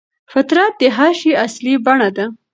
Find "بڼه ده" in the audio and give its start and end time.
1.85-2.25